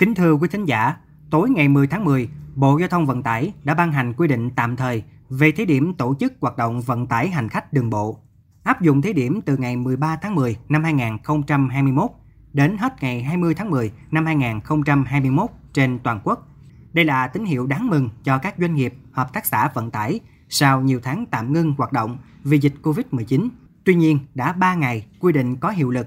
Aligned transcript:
Kính 0.00 0.14
thưa 0.14 0.32
quý 0.32 0.48
thính 0.48 0.64
giả, 0.64 0.96
tối 1.30 1.50
ngày 1.50 1.68
10 1.68 1.86
tháng 1.86 2.04
10, 2.04 2.28
Bộ 2.54 2.78
Giao 2.78 2.88
thông 2.88 3.06
Vận 3.06 3.22
tải 3.22 3.52
đã 3.64 3.74
ban 3.74 3.92
hành 3.92 4.12
quy 4.12 4.28
định 4.28 4.50
tạm 4.50 4.76
thời 4.76 5.02
về 5.30 5.52
thí 5.52 5.64
điểm 5.64 5.94
tổ 5.94 6.14
chức 6.20 6.32
hoạt 6.40 6.56
động 6.56 6.80
vận 6.80 7.06
tải 7.06 7.28
hành 7.30 7.48
khách 7.48 7.72
đường 7.72 7.90
bộ, 7.90 8.18
áp 8.62 8.82
dụng 8.82 9.02
thí 9.02 9.12
điểm 9.12 9.40
từ 9.40 9.56
ngày 9.56 9.76
13 9.76 10.16
tháng 10.16 10.34
10 10.34 10.56
năm 10.68 10.84
2021 10.84 12.10
đến 12.52 12.76
hết 12.78 13.02
ngày 13.02 13.22
20 13.22 13.54
tháng 13.54 13.70
10 13.70 13.92
năm 14.10 14.26
2021 14.26 15.50
trên 15.72 15.98
toàn 15.98 16.20
quốc. 16.24 16.48
Đây 16.92 17.04
là 17.04 17.26
tín 17.26 17.44
hiệu 17.44 17.66
đáng 17.66 17.88
mừng 17.88 18.08
cho 18.24 18.38
các 18.38 18.54
doanh 18.58 18.74
nghiệp, 18.74 18.94
hợp 19.12 19.32
tác 19.32 19.46
xã 19.46 19.68
vận 19.74 19.90
tải 19.90 20.20
sau 20.48 20.80
nhiều 20.80 21.00
tháng 21.02 21.26
tạm 21.26 21.52
ngưng 21.52 21.74
hoạt 21.78 21.92
động 21.92 22.18
vì 22.44 22.58
dịch 22.58 22.74
Covid-19. 22.82 23.48
Tuy 23.84 23.94
nhiên, 23.94 24.18
đã 24.34 24.52
3 24.52 24.74
ngày 24.74 25.06
quy 25.18 25.32
định 25.32 25.56
có 25.56 25.70
hiệu 25.70 25.90
lực, 25.90 26.06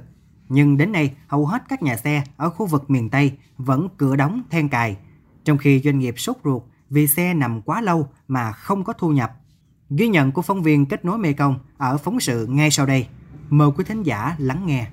nhưng 0.50 0.78
đến 0.78 0.92
nay 0.92 1.12
hầu 1.28 1.46
hết 1.46 1.64
các 1.70 1.84
nhà 1.84 1.96
xe 1.96 2.24
ở 2.38 2.50
khu 2.50 2.66
vực 2.66 2.90
miền 2.90 3.10
Tây 3.10 3.32
vẫn 3.58 3.88
cửa 3.98 4.16
đóng 4.16 4.42
then 4.50 4.70
cài, 4.70 4.98
trong 5.44 5.58
khi 5.58 5.80
doanh 5.80 6.00
nghiệp 6.00 6.20
sốt 6.20 6.38
ruột 6.44 6.64
vì 6.90 7.08
xe 7.08 7.34
nằm 7.34 7.62
quá 7.62 7.82
lâu 7.82 8.08
mà 8.28 8.52
không 8.52 8.84
có 8.84 8.94
thu 8.94 9.10
nhập. 9.10 9.32
Ghi 9.90 10.08
nhận 10.08 10.32
của 10.32 10.42
phóng 10.42 10.64
viên 10.64 10.86
kết 10.86 11.06
nối 11.06 11.18
Mê 11.18 11.34
Công 11.34 11.60
ở 11.78 11.98
phóng 11.98 12.20
sự 12.20 12.48
ngay 12.50 12.72
sau 12.72 12.86
đây. 12.86 13.08
Mời 13.50 13.70
quý 13.78 13.84
thính 13.88 14.04
giả 14.04 14.36
lắng 14.38 14.64
nghe. 14.66 14.88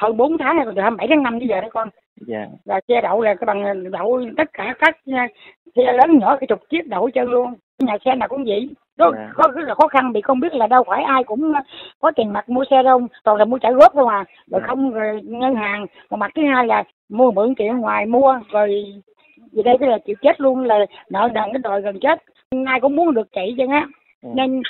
hơn 0.00 0.16
4 0.16 0.38
tháng 0.38 0.56
rồi 0.56 0.72
từ 0.76 0.82
27 0.82 1.06
tháng 1.08 1.22
5 1.22 1.38
tới 1.38 1.48
giờ 1.48 1.60
đó 1.60 1.68
con 1.72 1.88
dạ 2.26 2.46
là 2.64 2.80
xe 2.88 3.00
đậu 3.02 3.20
là 3.20 3.34
cái 3.34 3.46
bằng 3.46 3.90
đậu 3.90 4.20
tất 4.36 4.50
cả 4.52 4.74
các 4.78 4.96
xe 5.76 5.92
lớn 5.92 6.18
nhỏ 6.18 6.36
cái 6.36 6.46
chục 6.46 6.58
chiếc 6.70 6.86
đậu 6.86 7.10
chân 7.10 7.28
luôn. 7.30 7.54
Nhà 7.78 7.96
xe 8.04 8.14
nào 8.14 8.28
cũng 8.28 8.44
vậy. 8.44 8.70
Đó 8.96 9.10
Dạ. 9.16 9.28
có 9.34 9.48
rất 9.54 9.62
là 9.68 9.74
khó 9.74 9.88
khăn 9.88 10.12
vì 10.12 10.20
không 10.20 10.40
biết 10.40 10.54
là 10.54 10.66
đâu 10.66 10.84
phải 10.86 11.02
ai 11.02 11.24
cũng 11.24 11.52
có 12.00 12.10
tiền 12.16 12.32
mặt 12.32 12.48
mua 12.48 12.64
xe 12.70 12.82
đâu. 12.82 13.00
Toàn 13.24 13.36
là 13.36 13.44
mua 13.44 13.58
trả 13.58 13.70
góp 13.70 13.92
thôi 13.94 14.06
mà. 14.06 14.24
Rồi 14.50 14.60
Dạ. 14.60 14.66
không 14.66 14.90
rồi 14.90 15.20
ngân 15.24 15.54
hàng. 15.54 15.86
Mà 16.10 16.16
mặt 16.16 16.30
thứ 16.36 16.42
hai 16.54 16.66
là 16.66 16.84
mua 17.08 17.30
mượn 17.30 17.54
tiền 17.54 17.78
ngoài 17.78 18.06
mua. 18.06 18.40
Rồi 18.50 18.84
vì 19.52 19.62
đây 19.62 19.76
cái 19.80 19.88
là 19.88 19.98
chịu 20.06 20.16
chết 20.22 20.40
luôn 20.40 20.64
là 20.64 20.78
nợ 21.10 21.28
nần 21.34 21.44
cái 21.52 21.60
đòi 21.62 21.82
gần 21.82 22.00
chết. 22.00 22.22
Ai 22.66 22.80
cũng 22.80 22.96
muốn 22.96 23.14
được 23.14 23.28
chạy 23.32 23.54
chứ 23.58 23.64
á. 23.70 23.86
Ừ. 24.22 24.28
nên 24.34 24.62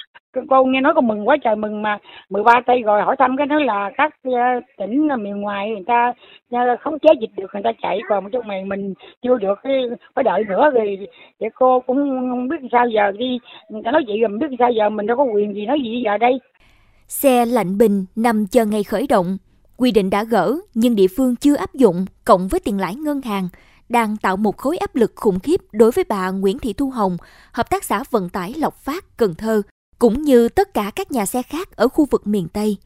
cô 0.51 0.65
nghe 0.65 0.81
nói 0.81 0.93
con 0.95 1.09
mừng 1.09 1.29
quá 1.29 1.37
trời 1.45 1.57
mừng 1.57 1.83
mà. 1.83 1.99
13 2.31 2.61
tây 2.67 2.83
rồi 2.83 3.03
hỏi 3.03 3.17
thăm 3.19 3.37
cái 3.37 3.47
đó 3.47 3.59
là 3.59 3.91
các 3.97 4.15
ờ, 4.25 4.31
tỉnh 4.79 5.09
ờ, 5.09 5.17
miền 5.17 5.41
ngoài 5.41 5.71
người 5.71 5.85
ta 5.87 6.13
ờ, 6.51 6.77
khống 6.81 6.99
chế 6.99 7.09
dịch 7.21 7.31
được 7.37 7.47
người 7.53 7.63
ta 7.65 7.71
chạy 7.83 8.01
còn 8.09 8.31
trong 8.31 8.49
này 8.49 8.65
mình 8.65 8.95
chưa 9.23 9.39
được 9.39 9.59
cái 9.63 9.73
phải 10.15 10.25
đợi 10.25 10.45
nữa 10.49 10.71
rồi 10.75 10.99
để 11.41 11.49
cô 11.55 11.81
cũng 11.87 11.97
không 12.31 12.49
biết 12.49 12.57
sao 12.73 12.89
giờ 12.89 13.13
đi. 13.19 13.39
Người 13.69 13.83
ta 13.85 13.91
nói 13.91 14.05
vậy 14.09 14.19
rồi 14.21 14.29
mình 14.29 14.39
biết 14.39 14.57
sao 14.59 14.71
giờ 14.73 14.91
mình 14.91 15.07
đâu 15.07 15.17
có 15.17 15.25
quyền 15.25 15.55
gì 15.55 15.67
nói 15.67 15.79
gì 15.85 16.03
giờ 16.05 16.19
đây. 16.19 16.41
Xe 17.09 17.47
lạnh 17.47 17.79
bình 17.79 18.05
nằm 18.17 18.47
chờ 18.47 18.65
ngày 18.65 18.83
khởi 18.85 19.07
động. 19.07 19.39
Quy 19.77 19.93
định 19.93 20.11
đã 20.11 20.25
gỡ 20.25 20.55
nhưng 20.75 20.97
địa 20.97 21.07
phương 21.17 21.37
chưa 21.37 21.57
áp 21.57 21.75
dụng 21.75 22.05
cộng 22.25 22.49
với 22.49 22.61
tiền 22.61 22.81
lãi 22.81 22.95
ngân 22.95 23.21
hàng 23.21 23.49
đang 23.91 24.17
tạo 24.17 24.37
một 24.37 24.57
khối 24.57 24.77
áp 24.77 24.97
lực 24.97 25.13
khủng 25.17 25.41
khiếp 25.41 25.61
đối 25.73 25.91
với 25.91 26.05
bà 26.09 26.31
Nguyễn 26.31 26.59
Thị 26.59 26.73
Thu 26.73 26.91
Hồng, 26.91 27.17
hợp 27.53 27.71
tác 27.71 27.85
xã 27.85 28.03
vận 28.11 28.29
tải 28.29 28.55
Lộc 28.59 28.75
Phát, 28.75 29.05
Cần 29.17 29.35
Thơ, 29.35 29.63
cũng 30.01 30.23
như 30.23 30.49
tất 30.49 30.75
cả 30.75 30.91
các 30.97 31.13
nhà 31.13 31.27
xe 31.27 31.43
khác 31.43 31.77
ở 31.77 31.89
khu 31.89 32.05
vực 32.11 32.27
miền 32.27 32.49
Tây. 32.49 32.77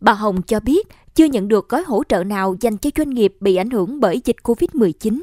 Bà 0.00 0.12
Hồng 0.12 0.42
cho 0.42 0.60
biết 0.60 0.88
chưa 1.14 1.24
nhận 1.24 1.48
được 1.48 1.68
gói 1.68 1.82
hỗ 1.86 2.02
trợ 2.08 2.24
nào 2.24 2.56
dành 2.60 2.76
cho 2.76 2.90
doanh 2.96 3.10
nghiệp 3.10 3.34
bị 3.40 3.56
ảnh 3.56 3.70
hưởng 3.70 4.00
bởi 4.00 4.20
dịch 4.24 4.36
Covid-19. 4.42 5.20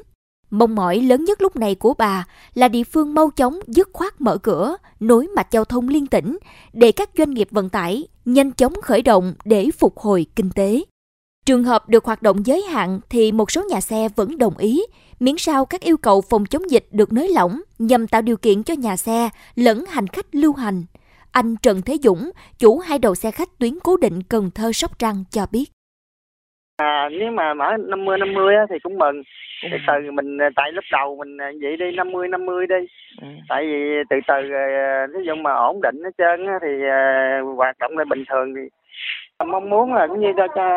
Mong 0.50 0.76
mỏi 0.76 1.02
lớn 1.02 1.26
nhất 1.26 1.42
lúc 1.42 1.56
này 1.56 1.76
của 1.76 1.94
bà 1.94 2.28
là 2.54 2.68
địa 2.68 2.84
phương 2.84 3.14
mau 3.14 3.30
chóng 3.30 3.60
dứt 3.68 3.90
khoát 3.94 4.22
mở 4.22 4.38
cửa, 4.38 4.78
nối 5.00 5.28
mạch 5.28 5.52
giao 5.52 5.66
thông 5.66 5.90
liên 5.90 6.08
tỉnh 6.08 6.38
để 6.74 6.92
các 6.92 7.10
doanh 7.18 7.34
nghiệp 7.34 7.48
vận 7.52 7.70
tải 7.70 8.08
nhanh 8.26 8.52
chóng 8.52 8.74
khởi 8.84 9.02
động 9.02 9.34
để 9.46 9.70
phục 9.80 9.98
hồi 9.98 10.26
kinh 10.36 10.50
tế. 10.50 10.84
Trường 11.46 11.64
hợp 11.64 11.90
được 11.90 12.06
hoạt 12.06 12.22
động 12.22 12.46
giới 12.46 12.62
hạn 12.62 13.00
thì 13.10 13.32
một 13.32 13.52
số 13.52 13.64
nhà 13.70 13.82
xe 13.82 14.10
vẫn 14.16 14.38
đồng 14.38 14.58
ý, 14.58 14.84
miễn 15.20 15.36
sao 15.38 15.66
các 15.66 15.82
yêu 15.82 15.98
cầu 15.98 16.22
phòng 16.22 16.46
chống 16.46 16.72
dịch 16.72 16.88
được 16.92 17.14
nới 17.14 17.30
lỏng 17.30 17.62
nhằm 17.80 18.08
tạo 18.08 18.22
điều 18.22 18.38
kiện 18.38 18.64
cho 18.64 18.74
nhà 18.74 18.98
xe 18.98 19.30
lẫn 19.56 19.86
hành 19.86 20.08
khách 20.08 20.36
lưu 20.36 20.54
hành. 20.54 20.84
Anh 21.42 21.56
Trần 21.64 21.78
Thế 21.86 21.94
Dũng, 22.06 22.24
chủ 22.60 22.80
hai 22.90 23.00
đầu 23.00 23.16
xe 23.16 23.32
khách 23.32 23.48
tuyến 23.60 23.74
cố 23.84 23.98
định 24.02 24.20
Cần 24.30 24.44
Thơ 24.56 24.72
Sóc 24.74 24.92
Trăng 25.00 25.16
cho 25.30 25.42
biết. 25.52 25.66
à 26.78 27.10
nếu 27.20 27.32
mà 27.32 27.54
mở 27.54 27.78
50 27.80 28.18
50 28.18 28.56
á 28.56 28.66
thì 28.70 28.76
cũng 28.84 28.98
mừng. 28.98 29.24
Từ 29.72 29.78
từ 29.88 30.12
mình 30.12 30.38
tại 30.56 30.72
lúc 30.72 30.84
đầu 30.92 31.16
mình 31.18 31.38
vậy 31.62 31.78
đi 31.78 31.86
50 31.96 32.28
50 32.28 32.68
đi. 32.68 32.76
Tại 33.50 33.66
vì 33.66 33.80
từ 34.10 34.16
từ 34.28 34.36
ví 35.14 35.26
dụ 35.26 35.36
mà 35.36 35.54
ổn 35.54 35.82
định 35.82 36.04
hết 36.04 36.12
trơn 36.18 36.48
á 36.48 36.60
thì 36.62 36.74
hoạt 37.56 37.78
động 37.80 37.98
lại 37.98 38.06
bình 38.10 38.24
thường 38.30 38.54
thì 38.56 38.62
mong 39.48 39.70
muốn 39.70 39.94
là 39.94 40.08
cũng 40.08 40.20
như 40.20 40.32
cho, 40.38 40.48
cho 40.56 40.68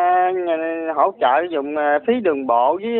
hỗ 0.95 1.11
trợ 1.21 1.47
dùng 1.51 1.75
phí 2.07 2.13
đường 2.19 2.47
bộ 2.47 2.79
với 2.83 2.99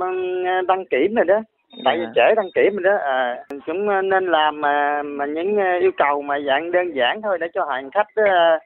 băng- 0.00 0.66
đăng 0.66 0.84
kiểm 0.90 1.14
này 1.14 1.24
đó 1.24 1.40
tại 1.86 1.98
vì 1.98 2.06
trễ 2.14 2.34
đăng 2.36 2.50
kiểm 2.54 2.76
rồi 2.76 2.82
đó 2.82 2.98
à, 3.04 3.44
cũng 3.66 4.08
nên 4.08 4.26
làm 4.26 4.60
mà 4.60 5.02
mà 5.02 5.26
những 5.26 5.56
ờ, 5.56 5.78
yêu 5.80 5.90
cầu 5.96 6.22
mà 6.22 6.36
dạng 6.46 6.72
đơn 6.72 6.96
giản 6.96 7.22
thôi 7.22 7.38
để 7.40 7.46
cho 7.54 7.64
hành 7.64 7.90
khách 7.90 8.06
ờ, 8.14 8.58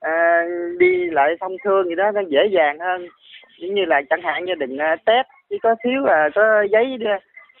ờ, 0.00 0.10
đi 0.78 1.10
lại 1.10 1.36
thông 1.40 1.56
thương 1.64 1.88
gì 1.88 1.94
đó 1.94 2.10
nó 2.10 2.20
dễ 2.28 2.40
dàng 2.52 2.78
hơn. 2.78 3.08
Giống 3.60 3.74
như 3.74 3.84
là 3.84 4.02
chẳng 4.10 4.22
hạn 4.22 4.44
như 4.44 4.54
đừng 4.54 4.78
ờ, 4.78 4.96
test 5.06 5.26
chỉ 5.50 5.56
có 5.62 5.74
thiếu 5.84 6.00
là 6.04 6.28
có 6.34 6.42
giấy 6.72 6.98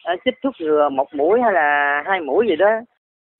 ờ, 0.02 0.16
chích 0.24 0.34
thuốc 0.42 0.54
ngừa 0.60 0.88
một 0.88 1.14
mũi 1.14 1.40
hay 1.42 1.52
là 1.52 2.02
hai 2.06 2.20
mũi 2.20 2.46
gì 2.48 2.56
đó. 2.56 2.70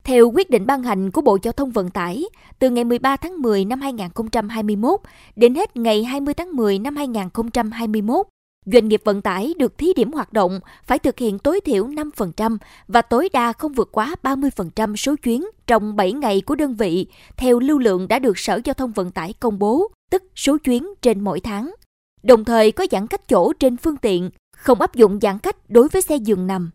Theo 0.05 0.31
quyết 0.35 0.51
định 0.51 0.67
ban 0.67 0.83
hành 0.83 1.11
của 1.11 1.21
Bộ 1.21 1.39
Giao 1.43 1.53
thông 1.53 1.71
Vận 1.71 1.91
tải, 1.95 2.23
từ 2.59 2.71
ngày 2.71 2.85
13 2.85 3.17
tháng 3.17 3.43
10 3.43 3.65
năm 3.65 3.81
2021 3.81 5.01
đến 5.37 5.55
hết 5.55 5.77
ngày 5.77 6.05
20 6.05 6.35
tháng 6.35 6.57
10 6.57 6.79
năm 6.79 6.97
2021, 6.97 8.27
doanh 8.73 8.89
nghiệp 8.89 9.03
vận 9.05 9.23
tải 9.23 9.55
được 9.59 9.79
thí 9.79 9.93
điểm 9.97 10.13
hoạt 10.13 10.33
động 10.33 10.61
phải 10.85 10.99
thực 10.99 11.19
hiện 11.19 11.39
tối 11.39 11.61
thiểu 11.61 11.87
5% 11.87 12.59
và 12.89 13.03
tối 13.03 13.29
đa 13.33 13.53
không 13.53 13.73
vượt 13.73 13.89
quá 13.93 14.15
30% 14.23 14.97
số 14.97 15.17
chuyến 15.17 15.45
trong 15.67 15.97
7 15.97 16.13
ngày 16.13 16.41
của 16.41 16.55
đơn 16.55 16.75
vị 16.75 17.07
theo 17.37 17.59
lưu 17.59 17.79
lượng 17.79 18.09
đã 18.09 18.19
được 18.19 18.39
Sở 18.39 18.61
Giao 18.65 18.75
thông 18.75 18.93
Vận 18.93 19.11
tải 19.11 19.33
công 19.41 19.59
bố, 19.59 19.89
tức 20.11 20.23
số 20.37 20.59
chuyến 20.59 20.87
trên 21.03 21.21
mỗi 21.21 21.41
tháng. 21.41 21.75
Đồng 22.23 22.45
thời 22.45 22.73
có 22.73 22.87
giãn 22.91 23.07
cách 23.07 23.29
chỗ 23.29 23.53
trên 23.53 23.77
phương 23.77 23.97
tiện, 23.97 24.31
không 24.57 24.81
áp 24.81 24.95
dụng 24.95 25.19
giãn 25.23 25.39
cách 25.39 25.71
đối 25.71 25.89
với 25.89 26.03
xe 26.03 26.17
giường 26.17 26.47
nằm. 26.47 26.71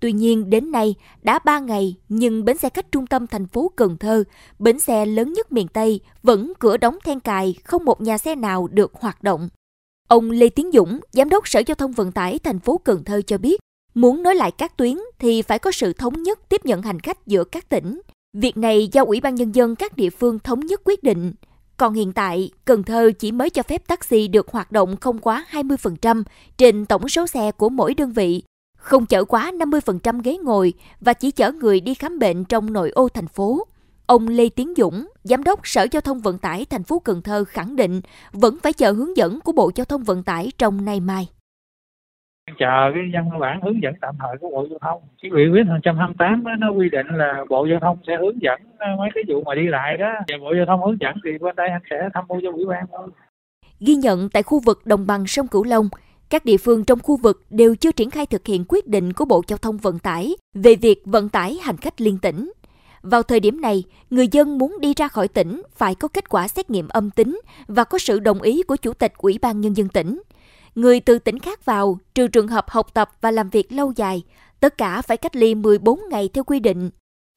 Tuy 0.00 0.12
nhiên 0.12 0.50
đến 0.50 0.72
nay 0.72 0.94
đã 1.22 1.38
3 1.44 1.58
ngày 1.58 1.96
nhưng 2.08 2.44
bến 2.44 2.58
xe 2.58 2.68
khách 2.68 2.92
trung 2.92 3.06
tâm 3.06 3.26
thành 3.26 3.46
phố 3.46 3.70
Cần 3.76 3.96
Thơ, 3.98 4.24
bến 4.58 4.80
xe 4.80 5.06
lớn 5.06 5.32
nhất 5.32 5.52
miền 5.52 5.68
Tây 5.68 6.00
vẫn 6.22 6.52
cửa 6.58 6.76
đóng 6.76 6.98
then 7.04 7.20
cài, 7.20 7.54
không 7.64 7.84
một 7.84 8.00
nhà 8.00 8.18
xe 8.18 8.34
nào 8.34 8.68
được 8.68 8.92
hoạt 8.94 9.22
động. 9.22 9.48
Ông 10.08 10.30
Lê 10.30 10.48
Tiến 10.48 10.70
Dũng, 10.72 11.00
Giám 11.12 11.28
đốc 11.28 11.48
Sở 11.48 11.62
Giao 11.66 11.74
thông 11.74 11.92
Vận 11.92 12.12
tải 12.12 12.38
thành 12.38 12.58
phố 12.58 12.78
Cần 12.78 13.04
Thơ 13.04 13.22
cho 13.22 13.38
biết, 13.38 13.60
muốn 13.94 14.22
nối 14.22 14.34
lại 14.34 14.50
các 14.50 14.76
tuyến 14.76 14.94
thì 15.18 15.42
phải 15.42 15.58
có 15.58 15.70
sự 15.70 15.92
thống 15.92 16.22
nhất 16.22 16.48
tiếp 16.48 16.60
nhận 16.64 16.82
hành 16.82 17.00
khách 17.00 17.26
giữa 17.26 17.44
các 17.44 17.68
tỉnh. 17.68 18.00
Việc 18.36 18.56
này 18.56 18.88
do 18.92 19.04
Ủy 19.04 19.20
ban 19.20 19.34
Nhân 19.34 19.52
dân 19.52 19.76
các 19.76 19.96
địa 19.96 20.10
phương 20.10 20.38
thống 20.38 20.60
nhất 20.60 20.80
quyết 20.84 21.02
định. 21.02 21.32
Còn 21.76 21.94
hiện 21.94 22.12
tại, 22.12 22.50
Cần 22.64 22.82
Thơ 22.82 23.10
chỉ 23.18 23.32
mới 23.32 23.50
cho 23.50 23.62
phép 23.62 23.86
taxi 23.86 24.28
được 24.28 24.48
hoạt 24.48 24.72
động 24.72 24.96
không 24.96 25.18
quá 25.18 25.46
20% 25.50 26.22
trên 26.58 26.86
tổng 26.86 27.08
số 27.08 27.26
xe 27.26 27.52
của 27.52 27.68
mỗi 27.68 27.94
đơn 27.94 28.12
vị, 28.12 28.42
không 28.78 29.06
chở 29.06 29.24
quá 29.24 29.52
50% 29.54 30.20
ghế 30.24 30.36
ngồi 30.36 30.72
và 31.00 31.12
chỉ 31.12 31.30
chở 31.30 31.52
người 31.52 31.80
đi 31.80 31.94
khám 31.94 32.18
bệnh 32.18 32.44
trong 32.44 32.72
nội 32.72 32.90
ô 32.90 33.08
thành 33.08 33.28
phố. 33.28 33.66
Ông 34.08 34.28
Lê 34.28 34.48
Tiến 34.56 34.74
Dũng, 34.76 35.08
Giám 35.22 35.44
đốc 35.44 35.60
Sở 35.62 35.86
Giao 35.92 36.00
thông 36.00 36.20
Vận 36.20 36.38
tải 36.38 36.66
thành 36.70 36.82
phố 36.82 36.98
Cần 36.98 37.22
Thơ 37.22 37.44
khẳng 37.44 37.76
định 37.76 38.00
vẫn 38.32 38.54
phải 38.62 38.72
chờ 38.72 38.92
hướng 38.92 39.16
dẫn 39.16 39.38
của 39.44 39.52
Bộ 39.52 39.70
Giao 39.74 39.84
thông 39.84 40.02
Vận 40.02 40.22
tải 40.22 40.48
trong 40.58 40.84
nay 40.84 41.00
mai. 41.00 41.28
chờ 42.58 42.90
cái 42.94 43.02
văn 43.12 43.38
bản 43.40 43.60
hướng 43.62 43.82
dẫn 43.82 43.94
tạm 44.00 44.14
thời 44.20 44.36
của 44.40 44.48
bộ 44.50 44.66
giao 44.70 44.78
thông 44.78 45.02
cái 45.22 45.30
nghị 45.30 45.48
quyết 45.52 45.66
128 45.66 46.44
đó, 46.44 46.50
nó 46.58 46.70
quy 46.70 46.88
định 46.88 47.06
là 47.06 47.44
bộ 47.48 47.66
giao 47.70 47.80
thông 47.80 47.98
sẽ 48.06 48.16
hướng 48.20 48.42
dẫn 48.42 48.60
ờ, 48.78 48.86
mấy 48.98 49.10
cái 49.14 49.24
vụ 49.28 49.42
mà 49.46 49.54
đi 49.54 49.66
lại 49.68 49.96
đó 49.96 50.12
và 50.28 50.36
bộ 50.40 50.52
giao 50.56 50.66
thông 50.66 50.80
hướng 50.84 51.00
dẫn 51.00 51.14
thì 51.24 51.30
bên 51.38 51.56
đây 51.56 51.68
anh 51.68 51.82
sẽ 51.90 51.96
tham 52.14 52.24
mưu 52.28 52.40
cho 52.42 52.52
ủy 52.52 52.66
ban 52.66 52.84
thôi 52.92 53.08
Ghi 53.80 53.94
nhận 53.94 54.28
tại 54.32 54.42
khu 54.42 54.60
vực 54.66 54.78
đồng 54.84 55.06
bằng 55.06 55.26
sông 55.26 55.48
Cửu 55.48 55.64
Long, 55.64 55.88
các 56.30 56.44
địa 56.44 56.56
phương 56.56 56.84
trong 56.84 56.98
khu 57.02 57.16
vực 57.16 57.36
đều 57.50 57.76
chưa 57.76 57.92
triển 57.92 58.10
khai 58.10 58.26
thực 58.26 58.46
hiện 58.46 58.64
quyết 58.68 58.86
định 58.86 59.12
của 59.12 59.24
Bộ 59.24 59.42
Giao 59.48 59.58
thông 59.58 59.76
Vận 59.76 59.98
tải 59.98 60.32
về 60.54 60.74
việc 60.74 61.02
vận 61.04 61.28
tải 61.28 61.56
hành 61.62 61.76
khách 61.76 62.00
liên 62.00 62.18
tỉnh. 62.22 62.50
Vào 63.10 63.22
thời 63.22 63.40
điểm 63.40 63.60
này, 63.60 63.84
người 64.10 64.28
dân 64.28 64.58
muốn 64.58 64.76
đi 64.80 64.94
ra 64.96 65.08
khỏi 65.08 65.28
tỉnh 65.28 65.62
phải 65.76 65.94
có 65.94 66.08
kết 66.08 66.28
quả 66.28 66.48
xét 66.48 66.70
nghiệm 66.70 66.88
âm 66.88 67.10
tính 67.10 67.40
và 67.66 67.84
có 67.84 67.98
sự 67.98 68.18
đồng 68.18 68.42
ý 68.42 68.62
của 68.62 68.76
Chủ 68.76 68.92
tịch 68.92 69.12
Ủy 69.18 69.38
ban 69.38 69.60
Nhân 69.60 69.76
dân 69.76 69.88
tỉnh. 69.88 70.22
Người 70.74 71.00
từ 71.00 71.18
tỉnh 71.18 71.38
khác 71.38 71.64
vào, 71.64 71.98
trừ 72.14 72.28
trường 72.28 72.48
hợp 72.48 72.70
học 72.70 72.94
tập 72.94 73.10
và 73.20 73.30
làm 73.30 73.50
việc 73.50 73.72
lâu 73.72 73.92
dài, 73.96 74.22
tất 74.60 74.78
cả 74.78 75.02
phải 75.02 75.16
cách 75.16 75.36
ly 75.36 75.54
14 75.54 76.00
ngày 76.10 76.28
theo 76.34 76.44
quy 76.44 76.60
định. 76.60 76.90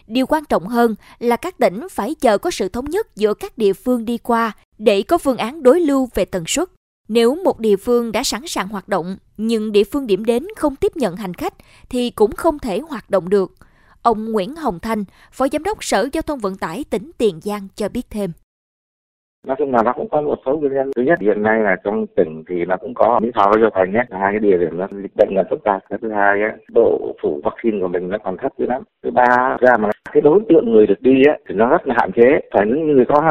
Điều 0.08 0.26
quan 0.26 0.46
trọng 0.46 0.68
hơn 0.68 0.96
là 1.20 1.36
các 1.36 1.58
tỉnh 1.58 1.88
phải 1.92 2.16
chờ 2.16 2.38
có 2.38 2.52
sự 2.52 2.70
thống 2.70 2.86
nhất 2.86 3.16
giữa 3.16 3.34
các 3.34 3.58
địa 3.58 3.74
phương 3.74 4.06
đi 4.06 4.18
qua 4.18 4.52
để 4.78 5.02
có 5.02 5.18
phương 5.18 5.38
án 5.38 5.64
đối 5.64 5.80
lưu 5.80 6.10
về 6.14 6.26
tần 6.26 6.44
suất. 6.48 6.70
Nếu 7.08 7.36
một 7.36 7.60
địa 7.60 7.76
phương 7.76 8.12
đã 8.12 8.24
sẵn 8.24 8.48
sàng 8.48 8.68
hoạt 8.68 8.88
động, 8.90 9.18
nhưng 9.38 9.72
địa 9.72 9.84
phương 9.84 10.08
điểm 10.08 10.26
đến 10.26 10.48
không 10.56 10.76
tiếp 10.76 10.98
nhận 10.98 11.16
hành 11.16 11.34
khách 11.34 11.54
thì 11.90 12.10
cũng 12.10 12.32
không 12.32 12.60
thể 12.60 12.80
hoạt 12.80 13.10
động 13.10 13.30
được. 13.30 13.52
Ông 14.02 14.32
Nguyễn 14.32 14.56
Hồng 14.56 14.80
Thanh, 14.80 15.06
Phó 15.32 15.48
Giám 15.52 15.64
đốc 15.64 15.84
Sở 15.84 16.10
Giao 16.14 16.22
thông 16.22 16.40
Vận 16.40 16.58
tải 16.58 16.84
tỉnh 16.84 17.12
Tiền 17.18 17.40
Giang 17.44 17.68
cho 17.76 17.90
biết 17.90 18.10
thêm 18.10 18.32
nói 19.48 19.56
chung 19.60 19.72
là 19.72 19.84
nó 19.84 19.94
cũng 19.94 20.10
có 20.10 20.22
một 20.22 20.40
số 20.46 20.58
nguyên 20.58 20.74
nhân. 20.74 20.92
Thứ 20.96 21.02
nhất 21.02 21.20
hiện 21.20 21.44
nay 21.44 21.60
là 21.60 21.76
trong 21.84 22.08
tỉnh 22.08 22.44
thì 22.48 22.66
nó 22.66 22.78
cũng 22.78 22.94
có 22.94 23.20
mỹ 23.20 23.32
tho 23.36 23.52
với 23.52 23.70
thành 23.74 23.94
nhé. 23.94 24.04
Hai 24.12 24.32
cái 24.34 24.40
địa 24.40 24.58
điểm 24.58 24.78
nó 24.78 24.88
dịch 24.92 25.12
bệnh 25.18 25.30
là 25.36 25.44
phức 25.50 25.64
tạp. 25.64 25.82
Cái 25.90 26.00
thứ 26.02 26.12
hai 26.12 26.42
ấy, 26.42 26.52
độ 26.74 27.16
phủ 27.22 27.42
vaccine 27.44 27.80
của 27.82 27.88
mình 27.88 28.10
nó 28.10 28.18
còn 28.18 28.38
thấp 28.38 28.52
dữ 28.58 28.66
lắm. 28.66 28.82
Thứ 29.04 29.12
ba 29.12 29.58
ra 29.62 29.78
mà 29.78 29.90
cái 30.12 30.22
đối 30.22 30.40
tượng 30.50 30.72
người 30.72 30.88
được 30.88 31.02
đi 31.02 31.24
ấy, 31.24 31.40
thì 31.50 31.56
nó 31.56 31.70
rất 31.70 31.88
là 31.88 31.96
hạn 31.98 32.12
chế. 32.12 32.40
Phải 32.54 32.66
những 32.68 32.88
người 32.88 33.06
có 33.06 33.22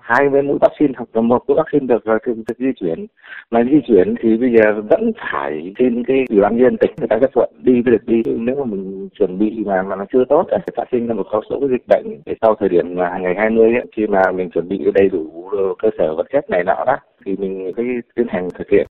hai 0.00 0.30
mươi 0.30 0.42
mũi 0.42 0.58
vaccine 0.60 0.92
hoặc 0.96 1.08
là 1.12 1.20
một 1.20 1.42
mũi 1.48 1.56
vaccine 1.56 1.86
được 1.86 2.04
rồi 2.04 2.18
thì 2.26 2.32
được 2.34 2.58
di 2.58 2.72
chuyển. 2.80 3.06
Mà 3.50 3.64
di 3.64 3.80
chuyển 3.86 4.14
thì 4.22 4.36
bây 4.36 4.52
giờ 4.52 4.82
vẫn 4.90 5.12
phải 5.32 5.74
xin 5.78 6.04
cái 6.04 6.24
ủy 6.30 6.40
ban 6.40 6.56
nhân 6.56 6.76
tỉnh 6.76 6.90
người 6.98 7.08
ta 7.08 7.18
chấp 7.20 7.30
thuận 7.34 7.50
đi 7.62 7.72
mới 7.72 7.82
được 7.82 8.06
đi. 8.06 8.22
Nếu 8.26 8.56
mà 8.56 8.64
mình 8.64 9.08
chuẩn 9.18 9.38
bị 9.38 9.62
mà 9.66 9.82
mà 9.82 9.96
nó 9.96 10.04
chưa 10.12 10.24
tốt 10.24 10.46
sẽ 10.50 10.58
phát 10.76 10.84
sinh 10.92 11.06
ra 11.06 11.14
một 11.14 11.26
số 11.32 11.60
cái 11.60 11.68
dịch 11.68 11.84
bệnh. 11.88 12.20
Để 12.26 12.34
sau 12.40 12.54
thời 12.54 12.68
điểm 12.68 12.94
ngày 12.94 13.34
20 13.36 13.74
ấy, 13.74 13.84
khi 13.96 14.06
mà 14.06 14.22
mình 14.34 14.50
chuẩn 14.50 14.68
bị 14.68 14.90
đầy 14.94 15.08
đủ 15.08 15.48
cơ 15.82 15.88
sở 15.98 16.14
vật 16.16 16.26
chất 16.32 16.50
này 16.50 16.64
nọ 16.66 16.84
đó 16.86 16.96
thì 17.24 17.36
mình 17.36 17.72
phải 17.76 17.84
tiến 18.14 18.26
hành 18.28 18.48
thực 18.58 18.68
hiện. 18.72 18.86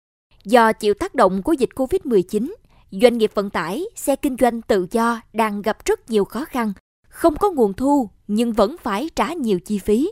Do 0.46 0.74
chịu 0.74 0.94
tác 0.94 1.16
động 1.16 1.42
của 1.44 1.54
dịch 1.54 1.70
Covid-19, 1.76 2.54
doanh 2.92 3.18
nghiệp 3.18 3.32
vận 3.34 3.50
tải, 3.50 3.86
xe 3.96 4.16
kinh 4.16 4.36
doanh 4.40 4.62
tự 4.62 4.88
do 4.92 5.22
đang 5.34 5.62
gặp 5.62 5.78
rất 5.86 6.10
nhiều 6.10 6.26
khó 6.26 6.46
khăn, 6.46 6.74
không 7.10 7.36
có 7.36 7.52
nguồn 7.52 7.74
thu 7.74 8.10
nhưng 8.28 8.52
vẫn 8.52 8.76
phải 8.84 9.10
trả 9.16 9.34
nhiều 9.34 9.60
chi 9.60 9.80
phí. 9.80 10.12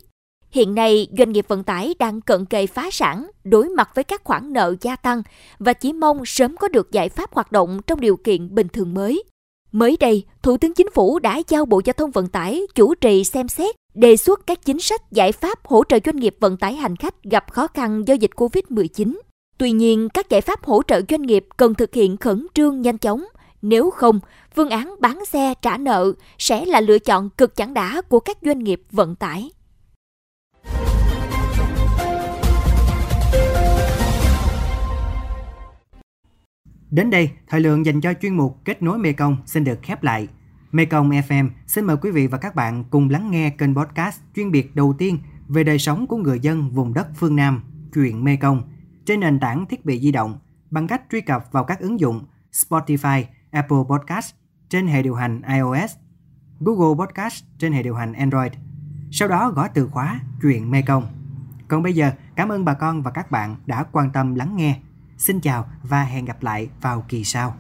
Hiện 0.52 0.76
nay, 0.76 1.08
doanh 1.18 1.32
nghiệp 1.32 1.46
vận 1.48 1.64
tải 1.64 1.96
đang 2.00 2.22
cận 2.22 2.46
kề 2.46 2.68
phá 2.68 2.90
sản, 2.92 3.30
đối 3.44 3.70
mặt 3.70 3.90
với 3.96 4.04
các 4.04 4.24
khoản 4.24 4.54
nợ 4.54 4.76
gia 4.82 4.96
tăng 4.96 5.22
và 5.60 5.74
chỉ 5.74 5.94
mong 5.94 6.26
sớm 6.26 6.56
có 6.58 6.68
được 6.68 6.92
giải 6.92 7.10
pháp 7.10 7.34
hoạt 7.34 7.52
động 7.52 7.80
trong 7.88 8.00
điều 8.00 8.18
kiện 8.18 8.56
bình 8.56 8.68
thường 8.68 8.94
mới. 8.94 9.24
Mới 9.72 9.98
đây, 10.00 10.26
Thủ 10.42 10.58
tướng 10.58 10.74
Chính 10.74 10.92
phủ 10.92 11.20
đã 11.20 11.42
giao 11.48 11.66
Bộ 11.66 11.82
Giao 11.86 11.94
thông 11.94 12.12
Vận 12.12 12.28
tải 12.28 12.62
chủ 12.76 12.96
trì 12.96 13.24
xem 13.24 13.48
xét 13.48 13.76
đề 13.94 14.18
xuất 14.18 14.48
các 14.48 14.66
chính 14.66 14.80
sách 14.80 15.12
giải 15.12 15.32
pháp 15.32 15.68
hỗ 15.68 15.84
trợ 15.90 15.98
doanh 16.06 16.16
nghiệp 16.16 16.36
vận 16.40 16.58
tải 16.58 16.76
hành 16.76 16.96
khách 16.96 17.24
gặp 17.24 17.52
khó 17.52 17.68
khăn 17.68 18.04
do 18.08 18.14
dịch 18.14 18.32
COVID-19. 18.36 19.20
Tuy 19.58 19.72
nhiên, 19.72 20.10
các 20.14 20.30
giải 20.30 20.42
pháp 20.42 20.66
hỗ 20.66 20.82
trợ 20.88 21.02
doanh 21.10 21.22
nghiệp 21.22 21.46
cần 21.58 21.74
thực 21.74 21.94
hiện 21.94 22.18
khẩn 22.18 22.48
trương 22.54 22.82
nhanh 22.82 22.98
chóng. 22.98 23.26
Nếu 23.62 23.92
không, 23.92 24.20
phương 24.56 24.70
án 24.70 24.96
bán 25.00 25.26
xe 25.26 25.54
trả 25.62 25.78
nợ 25.78 26.14
sẽ 26.38 26.66
là 26.66 26.82
lựa 26.82 27.00
chọn 27.00 27.30
cực 27.30 27.56
chẳng 27.56 27.74
đã 27.74 28.02
của 28.02 28.20
các 28.20 28.38
doanh 28.42 28.60
nghiệp 28.60 28.82
vận 28.92 29.16
tải. 29.16 29.50
Đến 36.92 37.10
đây, 37.10 37.32
thời 37.48 37.62
lượng 37.62 37.86
dành 37.86 38.02
cho 38.02 38.14
chuyên 38.14 38.38
mục 38.38 38.58
Kết 38.66 38.82
nối 38.82 38.98
Mekong 38.98 39.38
xin 39.46 39.64
được 39.64 39.80
khép 39.82 40.04
lại. 40.04 40.28
Mekong 40.72 41.10
FM 41.10 41.50
xin 41.68 41.86
mời 41.86 41.98
quý 42.02 42.12
vị 42.12 42.28
và 42.28 42.38
các 42.38 42.56
bạn 42.56 42.84
cùng 42.90 43.10
lắng 43.10 43.32
nghe 43.32 43.50
kênh 43.50 43.76
podcast 43.76 44.22
chuyên 44.36 44.52
biệt 44.52 44.76
đầu 44.76 44.96
tiên 44.98 45.20
về 45.48 45.64
đời 45.64 45.80
sống 45.80 46.08
của 46.08 46.18
người 46.18 46.40
dân 46.40 46.70
vùng 46.70 46.94
đất 46.94 47.08
phương 47.16 47.36
Nam, 47.36 47.64
chuyện 47.94 48.24
Mekong, 48.24 48.64
trên 49.06 49.20
nền 49.20 49.40
tảng 49.40 49.66
thiết 49.66 49.86
bị 49.86 50.00
di 50.00 50.12
động 50.12 50.40
bằng 50.72 50.88
cách 50.88 51.02
truy 51.12 51.22
cập 51.22 51.52
vào 51.52 51.64
các 51.64 51.80
ứng 51.80 52.00
dụng 52.00 52.26
Spotify, 52.52 53.24
Apple 53.52 53.78
Podcast 53.90 54.34
trên 54.70 54.88
hệ 54.88 55.04
điều 55.04 55.16
hành 55.16 55.42
iOS, 55.42 55.92
Google 56.60 57.06
Podcast 57.06 57.44
trên 57.58 57.74
hệ 57.74 57.84
điều 57.84 57.96
hành 57.96 58.14
Android. 58.14 58.52
Sau 59.12 59.28
đó 59.28 59.52
gõ 59.52 59.68
từ 59.68 59.88
khóa 59.88 60.20
chuyện 60.42 60.72
Mekong. 60.72 61.08
Còn 61.68 61.84
bây 61.84 61.94
giờ, 61.94 62.12
cảm 62.36 62.50
ơn 62.50 62.66
bà 62.66 62.74
con 62.74 63.02
và 63.02 63.12
các 63.12 63.32
bạn 63.32 63.56
đã 63.66 63.84
quan 63.84 64.12
tâm 64.12 64.36
lắng 64.36 64.56
nghe. 64.56 64.80
Xin 65.20 65.40
chào 65.42 65.70
và 65.84 66.04
hẹn 66.04 66.26
gặp 66.26 66.44
lại 66.44 66.70
vào 66.82 67.06
kỳ 67.10 67.24
sau. 67.24 67.56